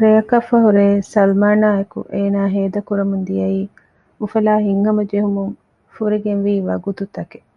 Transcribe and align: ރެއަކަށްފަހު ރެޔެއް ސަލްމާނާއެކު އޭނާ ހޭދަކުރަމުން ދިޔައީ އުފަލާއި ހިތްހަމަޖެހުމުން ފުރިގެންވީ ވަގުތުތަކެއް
ރެއަކަށްފަހު 0.00 0.68
ރެޔެއް 0.76 1.08
ސަލްމާނާއެކު 1.12 1.98
އޭނާ 2.12 2.40
ހޭދަކުރަމުން 2.54 3.24
ދިޔައީ 3.28 3.62
އުފަލާއި 4.20 4.62
ހިތްހަމަޖެހުމުން 4.68 5.54
ފުރިގެންވީ 5.94 6.54
ވަގުތުތަކެއް 6.68 7.48